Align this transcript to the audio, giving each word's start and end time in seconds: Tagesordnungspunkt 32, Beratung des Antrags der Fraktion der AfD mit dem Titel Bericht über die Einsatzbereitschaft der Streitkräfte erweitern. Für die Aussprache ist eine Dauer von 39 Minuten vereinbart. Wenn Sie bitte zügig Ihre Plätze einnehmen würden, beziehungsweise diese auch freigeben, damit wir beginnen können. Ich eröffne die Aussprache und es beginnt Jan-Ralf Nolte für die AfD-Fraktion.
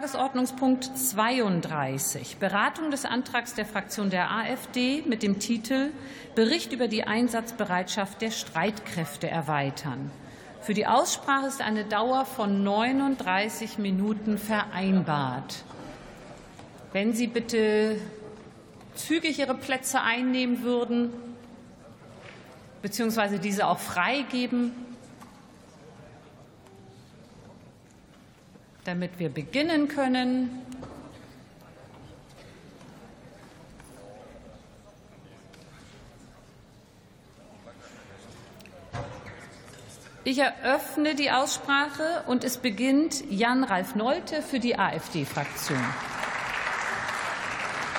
Tagesordnungspunkt 0.00 0.96
32, 0.96 2.38
Beratung 2.38 2.90
des 2.90 3.04
Antrags 3.04 3.52
der 3.52 3.66
Fraktion 3.66 4.08
der 4.08 4.30
AfD 4.30 5.02
mit 5.06 5.22
dem 5.22 5.40
Titel 5.40 5.90
Bericht 6.34 6.72
über 6.72 6.88
die 6.88 7.04
Einsatzbereitschaft 7.04 8.22
der 8.22 8.30
Streitkräfte 8.30 9.28
erweitern. 9.28 10.10
Für 10.62 10.72
die 10.72 10.86
Aussprache 10.86 11.48
ist 11.48 11.60
eine 11.60 11.84
Dauer 11.84 12.24
von 12.24 12.64
39 12.64 13.76
Minuten 13.76 14.38
vereinbart. 14.38 15.64
Wenn 16.94 17.12
Sie 17.12 17.26
bitte 17.26 18.00
zügig 18.94 19.38
Ihre 19.38 19.54
Plätze 19.54 20.00
einnehmen 20.00 20.62
würden, 20.62 21.12
beziehungsweise 22.80 23.38
diese 23.38 23.66
auch 23.66 23.80
freigeben, 23.80 24.72
damit 28.84 29.18
wir 29.18 29.28
beginnen 29.28 29.88
können. 29.88 30.50
Ich 40.22 40.38
eröffne 40.38 41.14
die 41.14 41.30
Aussprache 41.30 42.22
und 42.26 42.44
es 42.44 42.58
beginnt 42.58 43.24
Jan-Ralf 43.30 43.94
Nolte 43.94 44.42
für 44.42 44.60
die 44.60 44.78
AfD-Fraktion. 44.78 45.82